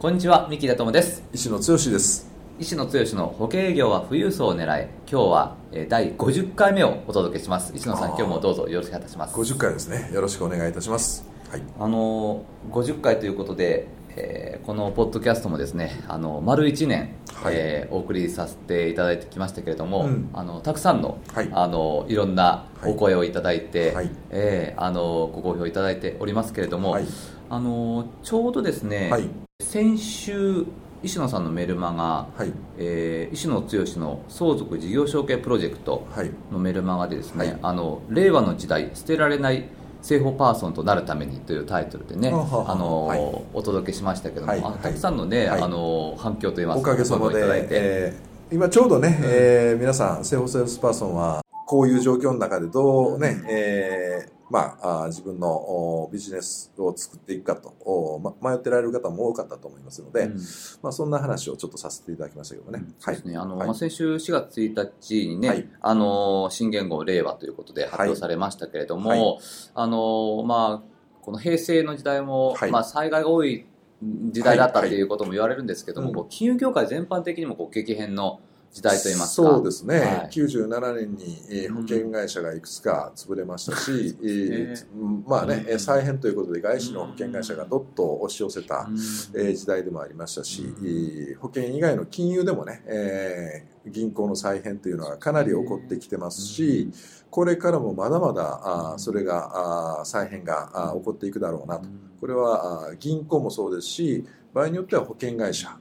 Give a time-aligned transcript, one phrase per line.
[0.00, 1.24] こんにちは三木田智です。
[1.32, 2.30] 石野剛です。
[2.60, 5.56] 石野剛の保険営業は富裕層を狙い今日は
[5.88, 7.72] 第50回目をお届けします。
[7.74, 9.34] 石野さん今日もどうぞよろしくお願いいたします。
[9.34, 10.08] 50回ですね。
[10.14, 11.24] よろしくお願いいたします。
[11.50, 11.62] はい。
[11.80, 13.88] あの50回ということで
[14.20, 27.04] えー、このポッドキャストもですねあの丸1年、はい、えー、お送りさせていただいてきましたけれども、うん、あのたくさんの,、はい、あのいろんなお声をいただいて、はい、えー、あのご好評いただいておりますけれども、はい、
[27.48, 29.28] あのちょうどですね、はい、
[29.70, 30.64] 先週
[31.02, 32.52] 石野さんのメルマガ、はい。
[32.78, 33.68] えー、石野剛
[34.00, 36.06] の相続事業承継プロジェクト
[36.50, 39.68] のメルマガでですね、はい、あの令和の時代捨てられない
[40.00, 42.32] 生保パーソンとなるためにというタイトルでね、あ
[42.76, 43.20] の、はい、
[43.52, 60.38] お届けしましけども、はい、たくさんのね、はい、あの反響といいますか、おかげさまで、えー、今ちょうどね、うん、えー、皆さん生保セールスパーソンはこういう状況の中でどうね、うん、えーまあ、自分のビジネスを作っていくかと、ま、迷ってられる方も多かったと思いますので、うん、
[60.82, 62.84] まあ、そんな話をちょっとさせていただきましたけどね。
[63.36, 69.38] あの、はい、まあ、先週4月1日にね、はい、あの、新元号令和ということで発表されましたけれども、はい、
[69.74, 73.66] あの、まあ、この平成の時代も、まあ、災害が多い
[74.02, 78.40] 時代だったっていうことも言われるんですけども、金融業界全般的にもこう激変の
[78.72, 79.48] 時代といいますか。
[79.48, 96.90] そうですね、はい、97年に、えー、保険会社がいくつか潰れましたし、うん、えー、まあね、うん、再編ということで外資の保険会社がどっと押し寄せた、うん、えー、時代でもありましたし、うん、保険以外の金融でもね、えー、銀行の再編というのはかなり起こってきてますし、
[97.30, 101.88] これからもまだまだあそれがあ再編があ起こっていくだろうなと。
[102.20, 105.76] これはあ銀行もそうですし場合によっては保険会社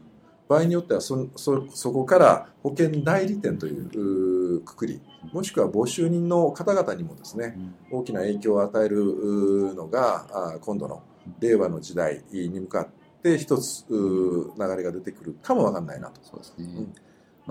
[0.47, 5.01] 場合によってはそそそこから保険代理店というくくり
[5.33, 7.57] もしくは募集人の方々にもですね
[7.91, 11.03] 大きな影響を与えるのが今度の
[11.39, 12.87] 令和の時代に向かっ
[13.21, 16.21] て一つ流れが出てくるかもわかんないなと。
[16.23, 16.93] そうですね、うん、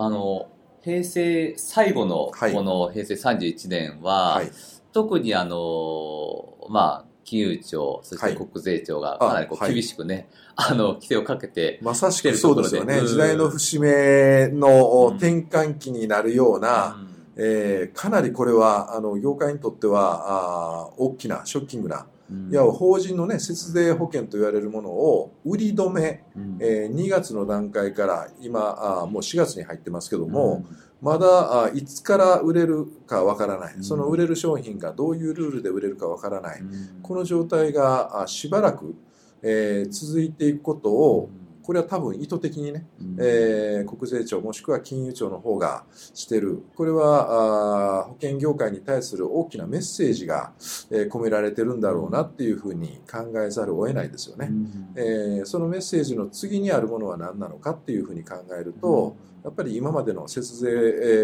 [0.03, 0.49] あの
[0.83, 4.51] 平成最後のこの平成31年は、はい、
[4.93, 13.01] 特にあのまあ金融庁、そして国税庁がかなりこう厳しくね、はい、あの、規制をかけてまさしくそうですよね。
[13.01, 36.63] 時代の節目の転換期になるような、うん、えー、かなりこれは、あの、業界にとっては、あ大きな、ショッキングな、うん、いや法人のね節税保険と言われるものを売り止め、うん、えー、2月の段階から今あもう4月に入ってますけども、うん、まだいつから売れるかわからない、その売れる商品がどういうルールで売れるかわからない、
[37.03, 38.95] この状態がしばらく、
[39.43, 41.31] えー、続いていくことを、
[41.67, 45.85] これは多分意図的にね、うん、えー、国税庁もしくは金融庁の方が
[46.15, 46.63] してる。
[46.77, 50.53] これはあ保険業界に対する大きなメッセージが、
[50.93, 60.71] えー、込められてるんだろうなっていうふうに考えざるを得ないですよね、うん、えー、そのメッセージの次にあるものは何なのかっていうふうに考えると、やっぱり今までの節税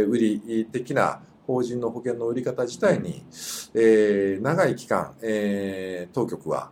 [0.09, 3.25] 売り的な法人の保険の売り方自体に、
[3.75, 6.71] えー、長い期間、えー、当局は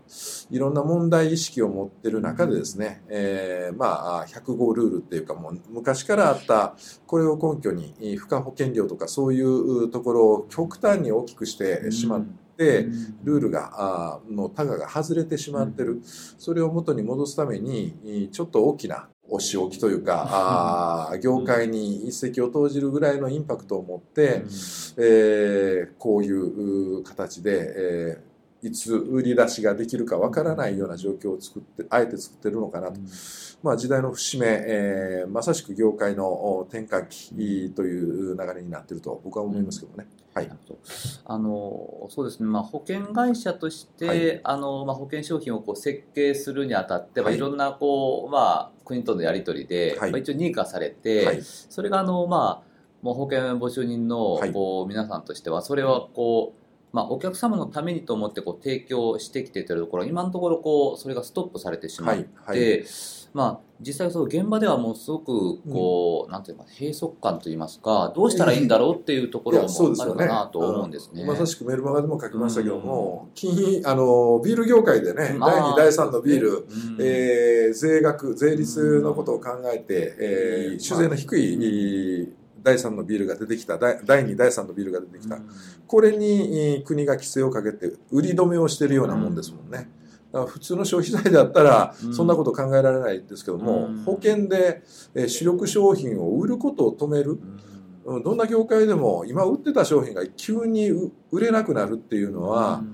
[0.50, 6.76] いろんな問題意識を持ってる中でですね、えー、まあ、105ルールっていうかもう昔からあった、
[7.06, 12.49] これを根拠に、付加保険料とかそういうところを極端に大きくしてしまって、
[13.24, 16.00] ルールが、あの、タガが外れてしまってる。
[16.04, 20.26] それを元に戻すために、ちょっと大きなお仕置きというか、
[21.12, 24.48] あ業界に一石を投じるぐらいのインパクトを持って、うん、
[24.98, 28.29] えー、こういう形で、えー、
[28.62, 33.00] いつ売り出しができるかわからないような状況を作って、あえて作ってるのかなと。
[33.00, 33.06] うん、
[33.62, 40.06] まあ時代の節目、えー、まさしく業界の転換期という流れになっていると僕は思いますけどね。
[40.32, 40.50] はい、
[41.24, 47.38] あのそうですね、まあ、保険会社として、はい、あのまあ、保険商品をこう設計するにあたって、はい、まあ、い。
[47.40, 50.12] ろんなこう、まあ、国とのやり取りで、はい。
[50.12, 52.70] まあ、一応認可されて、はい、それがあの、まあ、
[53.02, 56.59] もう保険募集人のこう皆さんとしてはそれはこう
[56.92, 62.84] まあ、お客様のためにと思ってこう提供してきているところ今のところこうそれがストップされてしまって、はいはい、
[63.32, 69.68] まあ、実際その現場ではもうすごくこう、うん、なんていうか閉塞感といいますかどうしたらいいんだろうっていうところも
[70.00, 71.24] あるかなと思うんですね。
[71.24, 81.56] まさしくメルマガでも書きましたけども、うん、あのビール業界でね、第2、第3のビール、うん、えー、税額、税率のことを考えて、えー、酒税の低い
[82.62, 85.38] 第3のビールが出てきた第2第3のビールが出てきた、
[85.86, 89.88] これに国が規制をかけて売り止めをしているようなもんですもんね。
[90.32, 94.82] 普通の消費財だったらそんなこと考えられないですけども、保険で
[95.28, 97.40] 主力商品を売ることを止める、
[98.24, 100.90] どんな業界でも今売ってた商品が急に
[101.32, 102.84] 売れなくなるっていうのは、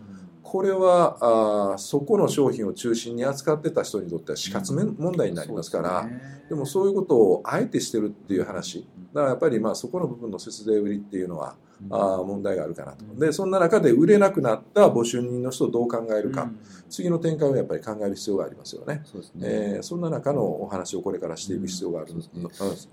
[0.47, 6.21] これはあそこの商品を中心に扱ってた人にとっては死活問題になりますから、うんでね、
[6.51, 8.87] でもそういうことをあえてしてるっていう話。
[9.13, 13.05] だからやっぱりまあそこの部分の節税売りっていうのは、うん、あ問題があるかなと。
[13.19, 19.03] でそんな中で売れなくなった募集人の人をどう考えるか、うん、次の展開をやっぱり考える必要がありますよね。
[19.05, 22.21] そね、えー、そんな中のお話をこれからしていく必要がある、うん、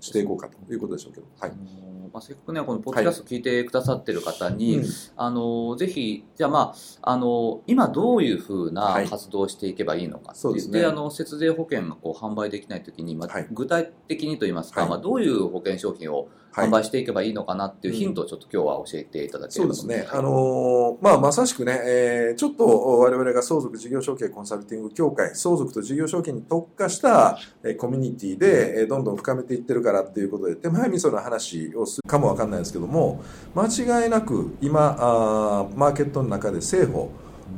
[0.00, 1.26] していこうかということでしょうけど。
[1.38, 1.52] はい
[2.14, 6.72] まあ、せっかくね、このポッドキャスト聞いてくださってる方に、はいうん、あの、ぜひ、じゃあま
[7.02, 20.08] あ、あの、今どういうふうな活動をしていけばいいのかって言って、はいね、あの、節税保険がこう販売できないときに、まあ、具体的にと言いますか、まあ、どういう保険商品を販売していけばいいのかなっていうヒントをちょっと今日は教えていただければ、そうですね。
[20.08, 33.22] あのー、まあ、まさしくね、えー、ちょっと我々が相続事業承継コンサルティング協会、相続と事業承継に特化した、えー、コミュニティで、えー、どんどん深めていってるからっていうことで、手前味噌の話をするかもわかんないですけども、
[33.54, 33.66] 間
[34.04, 37.10] 違いなく今、あマーケットの中で政法、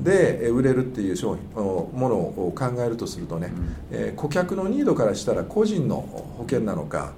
[0.03, 3.53] で売れるっていう商品ものを考えるとするとね、
[3.91, 5.97] え顧客のニードからしたら個人の
[6.37, 7.13] 保険なのか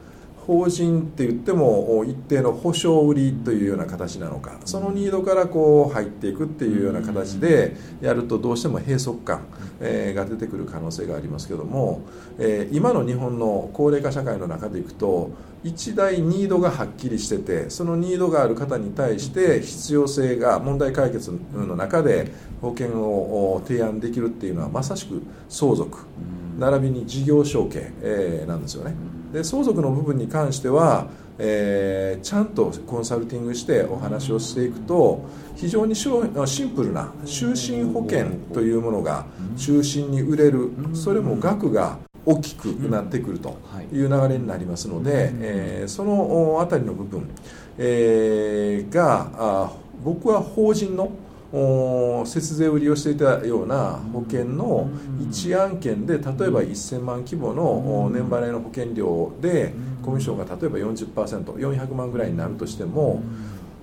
[0.49, 9.45] 法人って言っても一定の保証売りというような形なのかそのニードからこう入っていくっていうような形でやるとどうしても閉塞感、
[9.83, 12.01] えが出てくる可能性がありますけども、
[12.39, 15.33] え今の日本の高齢化社会の中でいくと
[15.65, 26.07] 一大ニードがはっきりしててそのニードがある方に対して必要性が問題解決の中で保険を提案できるっていうのはまさしく相続
[26.59, 28.95] 並びに事業承継、えなんですよね。
[29.33, 31.07] で相続の部分に関しては、
[31.39, 35.25] えー、ちゃんとコンサルティングしてお話をしていくと
[35.57, 39.27] 非常にシンプルな就寝保険というものが
[39.57, 43.57] 中心に売れるそれも額が大きくなってくると
[43.93, 47.29] いう流れになりますので、えー、その辺りの部分、
[47.79, 49.71] えー、が
[50.03, 51.11] 僕は法人の
[51.51, 59.73] 節税を利用していたような保険の1案件で例えば1000万規模の年払いの保険料で
[60.03, 63.23] コミッションが例えば 40%400 万ぐらいになるとしても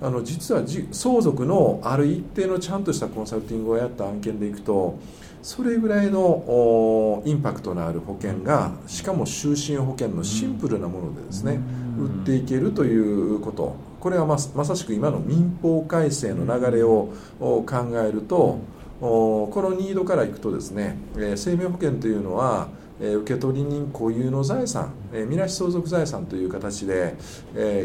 [0.00, 4.98] あの実は相続のある一定のちゃんとしたコンサルティングをやった案件でいくと
[5.42, 11.60] それぐらいのインパクトのある保険がしかも就寝保険のシンプルなものでですね
[11.98, 13.76] 売っていけるということ。
[14.00, 17.64] これはままさしく今の民法改正の流れを考
[17.94, 18.60] えると
[19.00, 20.96] このニードからいくとですね
[21.34, 22.68] 生命保険というのは
[23.00, 24.92] 受取人固有の財産
[25.28, 27.16] みなし相続財産という形で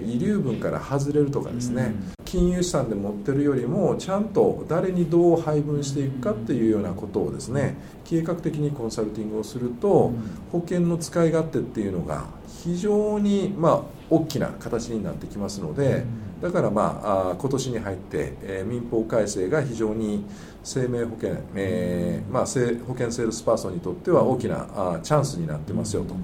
[0.06, 7.76] 遺留分から外れるとかですね金融資産で持ってるよりもちゃんと誰にどう配分していくかっていうようなことをですね
[8.06, 10.14] 計画的にコンサルティングをすると
[10.52, 12.28] 保険の使い勝手っていうのが
[12.64, 16.04] 非常にまあ大きな形になってきますので
[16.42, 20.26] だからまあ今年に入って、え民法改正が非常に
[20.64, 26.16] 生命保険、えーまあ、保険セールスパーソンにとっては大きなあチャンスになってますよと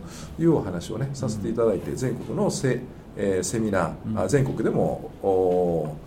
[0.41, 2.82] いうお話をねさせていただいて全国のセ,、
[3.15, 5.98] えー、セミナー、うん、全国でも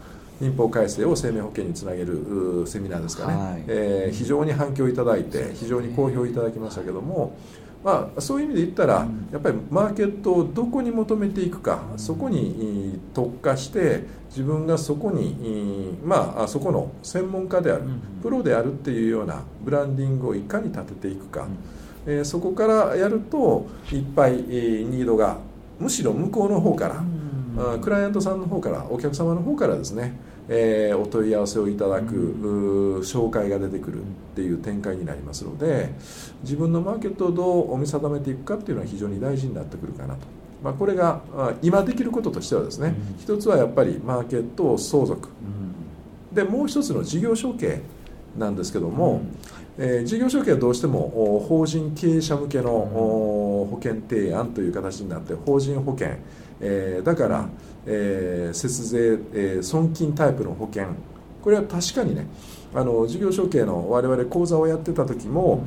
[0.41, 7.37] 民法改正を生命保険につなげるセミナーですかね、はい、えー、非常に反響いただいて非常に好評いただきましたけども、
[7.83, 17.85] まあ、そういう意味で言ったら、やっぱりマーケットをどこに求めていくか、そこに特化して、自分がそこに、まあ、そこの専門家である、
[18.23, 21.49] プロであるっていうようなブランディングをいかに立てていくか、
[22.07, 25.39] えー、そこからやると、いっぱいニードが、
[25.79, 30.19] むしろ向こうの方から、クライアントさんの方から、お客様の方からですね、
[30.53, 34.05] えー、お問い合わせをいただく、紹介が出てくるっ
[34.35, 35.91] ていう展開になりますので
[36.43, 40.21] 自分のマーケットをどう見定めていくかっていうのは非常に大事になってくるかなと。
[40.63, 41.23] まあ、これが
[41.63, 45.29] 今できることとしてはですね、一つはやっぱりマーケットを相続、
[46.33, 47.81] でもう一つの事業承継
[48.37, 49.23] なんですけども、
[49.83, 56.17] えー、事業承継はどうしても法人経営者向けの保険提案という形になって法人保険、
[56.61, 57.49] えー、だから、
[57.87, 60.89] えー、節税、えー、損金タイプの保険。
[61.43, 62.27] これは確かにね
[62.75, 65.63] あの事業承継の我々講座をやってた時も、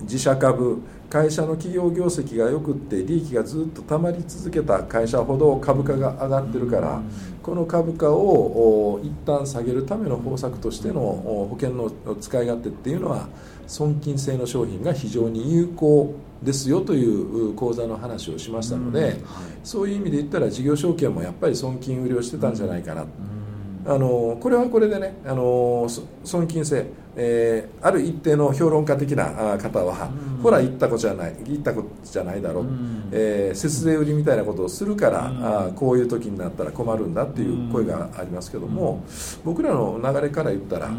[0.00, 7.00] 自社株会社の企業業績がよくって利益がずっとたまり続けた会社ほど株価が上がってるから
[7.42, 13.26] この株価を一旦下げるための方策としての保険の使い勝手っていうのは
[13.66, 19.20] 損金性の商品が非常に有効ですよという講座の話をしましたので、
[19.64, 23.06] そういう意味で言ったら事業承継もやっぱり損金売りをしてたんじゃないかな。
[23.86, 25.86] あのこれはこれでねあの
[26.22, 26.86] 損金性、
[27.20, 39.02] えー、ある一定の評論家的な方は、うん、ほら言ったことじゃない言ったことじゃないだろう、うん、えー、節税売りみたいなことをするから、うん、あこういう時になったら困るんだっていう声がありますけども、
[39.44, 40.90] 僕らの流れから言ったら、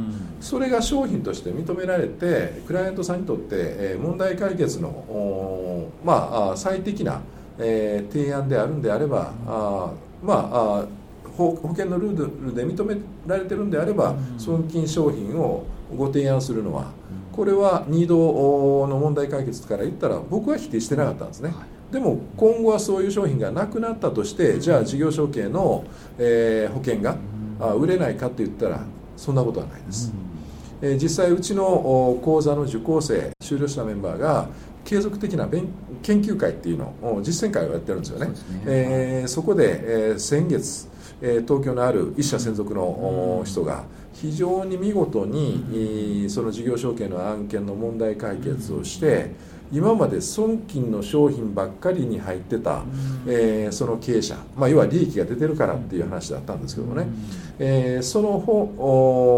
[0.42, 7.22] それが商品として認められてクライアントさんにとって、えー、問題解決のまあ最適な、
[7.58, 10.86] えー、提案であるんであればあまあ
[11.38, 15.64] 保険のルールで認められてるんであれば、損金商品を
[15.96, 16.92] ご提案するのは、
[17.32, 21.54] これはニードの問題解決から言ったら僕は否定してなかったんですね。
[21.92, 25.86] でも今後はそういう商品がなくなったとしてじゃあ事業承継の、
[26.18, 27.18] えー、保険が
[27.76, 28.84] 売れないかって言ったら
[29.18, 30.14] そんなことはないです、
[30.82, 34.50] えー、実際うちの講座の受講生修了したメンバーが
[34.86, 38.32] 継続的な研究会っていうのを実践会をやってるんですよね。
[38.36, 40.88] そ、ね、えー、そこで、えー、先月
[41.22, 43.84] え東京のある一社専属の人が
[44.22, 49.32] 非常に見事にその事業承継の案件の問題解決をして
[49.72, 52.84] 今まで損金の商品ばっかりに入ってた、
[53.28, 57.08] えー、その経営者、まあ、要は利益が出てるからっていう話だったんですけどもね、
[57.60, 58.40] えー、その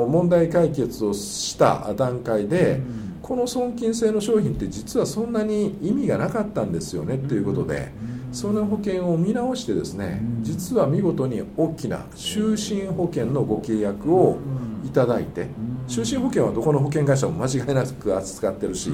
[0.09, 2.79] 問題解決をした段階で
[3.21, 7.91] この損金制の商品って実はそんなに意味がなかったんですよねっていうことで。
[8.31, 14.38] その保険を見直してですね実は見事に大きな就寝保険のご契約を
[14.85, 15.47] いただいて
[15.88, 18.91] 就寝保険はどこの保険会社も間違いなく扱ってるし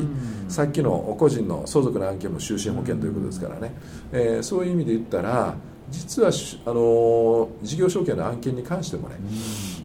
[0.47, 3.73] さっきの個人の相続の案件も就寝保険ということですからね、
[4.11, 5.55] えー、そういう意味で言ったら
[5.89, 6.29] 実は
[6.65, 9.15] あの事業承継の案件に関してもね、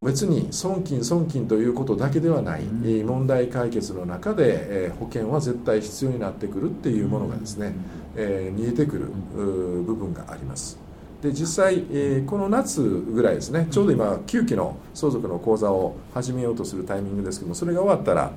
[0.04, 2.64] 別に損金損金ということだけではない、
[3.04, 7.75] 問題解決の中で、え保険は絶対必要になってくるっていうものがですね、
[8.16, 10.78] え見えてくる部分があります。
[11.23, 18.32] で実際、えこの夏ぐらいですねちょうど今9期の相続の講座を始めようとするタイミングですけどもそれが終わったら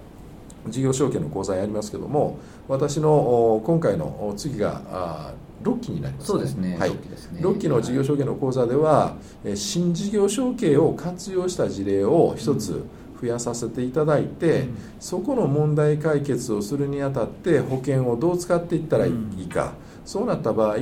[0.68, 9.16] 事業承継の講座やりますけども私の今回の次が6期になります、ね、そうですね、はい、6期の事業承継の講座では、
[9.56, 12.86] 新事業承継を活用した事例を一つ
[13.22, 19.72] 増やさせていただいて、うん、そこの問題解決をするにあたって保険をどう使っていったらいいか、うん、
[20.06, 20.76] そうなった場合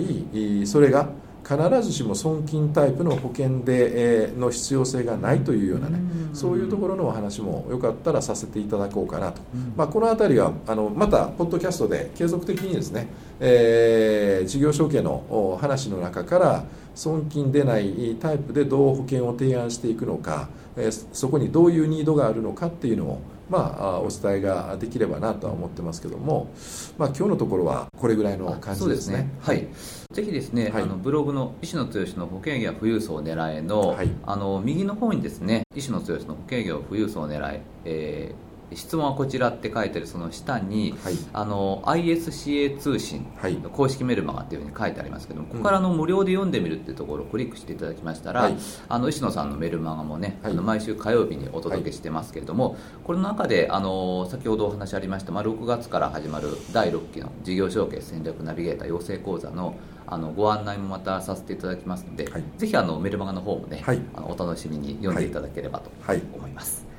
[0.65, 1.09] それが
[1.43, 5.99] 必ずしも損金タイプの保険で、えー、の必要性がないというようなね、
[6.33, 9.41] そういうところのお話もよかったらさせていただこうかなと、
[9.75, 13.07] まあ、この辺りはあのまたポッドキャストで継続的にですね、
[13.39, 16.63] えー、事業承継の話の中から
[16.95, 26.51] 損金出ないタイプでどう保険を提案していくのか、えー、そこにどういうニードがあるのかっていうのをまあ、お伝えができればなとは思ってますけども、
[26.97, 29.17] まあ、今日のところはこれぐらいの感じですね。
[29.17, 29.29] すね。
[29.41, 29.67] はい、
[30.11, 43.25] ぜひですね、はい、あのブログの石野剛の保険業富裕層を狙えの、はい、あの右の方にですね石野剛の保険業富裕層を狙ええー質問はこちらって書いてるその下に、はい、あの ISCA 通信
[43.63, 48.57] の公式メルマガっていうふうに書いてありますけども、ここからの無料で読んでみるっていうところをクリックしていただきましたら、はい、
[48.89, 59.75] あの石野さんのメルマガもね、あの毎週火曜日にお届けしてますけれども、この中であの先ほどお話ありました、まあ、6月から始まる第6期の事業承継戦略ナビゲーター養成講座の
[60.05, 65.91] あのご案内もまたさせていただきますので、はい、ぜひあのメルマガの方もね、はい、あのお楽しみに読んでいただければと
[66.35, 66.85] 思います。
[66.85, 66.92] はい、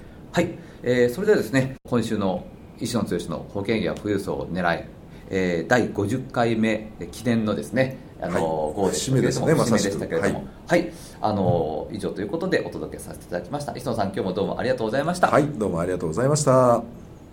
[0.82, 2.46] えー、それではですね今週の
[2.78, 4.84] 石野剛の保険や富裕層を狙い、
[5.30, 9.84] えー、第50回目記念のですねあの、はい、号で締めですねまさしく。
[9.86, 13.76] でしたけれども、はい、はい、あの以上ということでお届けさせていただきました。
[13.76, 15.28] 石野さん今日もどうもありがとうございました。
[15.28, 15.46] はい。
[15.46, 16.82] どうもありがとうございました。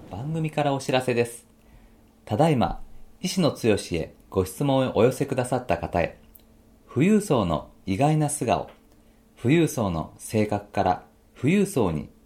[0.09, 1.45] 番組からお知らせです。
[2.25, 2.79] ただいま
[3.21, 6.17] 石野剛へご質問をお寄せくださった方へ
[6.93, 8.69] 富裕層の意外な素顔
[9.41, 11.03] 富裕層の性格から
[11.39, 12.09] 富裕層に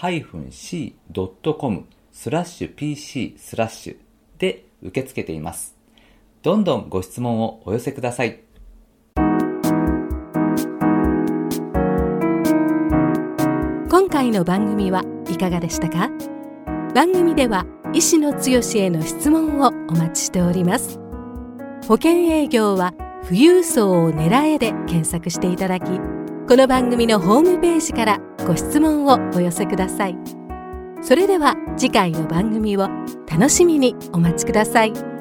[0.00, 3.96] -c.com スラッシュ pc スラッシュ
[4.38, 5.76] で受け付けています。
[6.42, 8.40] どんどんご質問をお寄せください。
[13.88, 16.10] 今回の番組はいかがでしたか？
[16.94, 21.00] 番組では医師の強への質問をお待ちしております
[21.88, 25.90] 保険営業は富裕層を狙えで検索していただき
[26.54, 30.16] この番組のホームページからご質問をお寄せください
[31.02, 32.88] それでは次回の番組を
[33.28, 35.13] 楽しみにお待ちください。